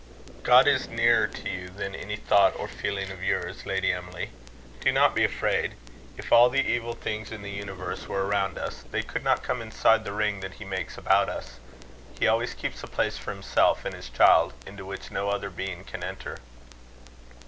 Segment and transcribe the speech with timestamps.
[0.41, 4.31] "God is nearer to you than any thought or feeling of yours, Lady Emily.
[4.79, 5.75] Do not be afraid.
[6.17, 9.61] If all the evil things in the universe were around us, they could not come
[9.61, 11.59] inside the ring that he makes about us.
[12.17, 15.83] He always keeps a place for himself and his child, into which no other being
[15.83, 16.39] can enter."